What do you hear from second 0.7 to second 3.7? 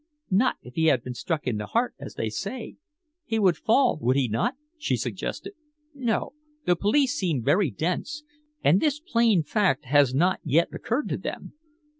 he had been struck in the heart, as they say. He would